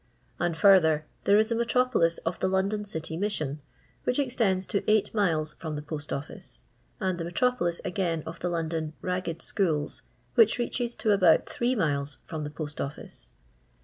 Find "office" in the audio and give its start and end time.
6.11-6.63, 12.81-13.31